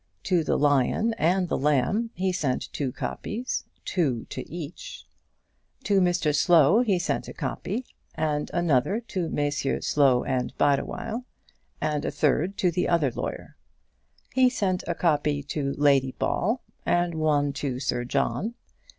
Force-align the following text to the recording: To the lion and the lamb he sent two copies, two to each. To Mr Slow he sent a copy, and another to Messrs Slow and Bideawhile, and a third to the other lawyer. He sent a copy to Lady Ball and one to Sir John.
To 0.23 0.43
the 0.43 0.57
lion 0.57 1.13
and 1.19 1.47
the 1.47 1.59
lamb 1.59 2.09
he 2.15 2.31
sent 2.31 2.73
two 2.73 2.91
copies, 2.91 3.65
two 3.85 4.25
to 4.31 4.51
each. 4.51 5.05
To 5.83 6.01
Mr 6.01 6.35
Slow 6.35 6.81
he 6.81 6.97
sent 6.97 7.27
a 7.27 7.33
copy, 7.35 7.85
and 8.15 8.49
another 8.51 8.99
to 9.09 9.29
Messrs 9.29 9.85
Slow 9.85 10.23
and 10.23 10.57
Bideawhile, 10.57 11.25
and 11.79 12.03
a 12.03 12.09
third 12.09 12.57
to 12.57 12.71
the 12.71 12.89
other 12.89 13.11
lawyer. 13.11 13.57
He 14.33 14.49
sent 14.49 14.83
a 14.87 14.95
copy 14.95 15.43
to 15.43 15.73
Lady 15.77 16.13
Ball 16.13 16.63
and 16.83 17.13
one 17.13 17.53
to 17.53 17.79
Sir 17.79 18.03
John. 18.03 18.55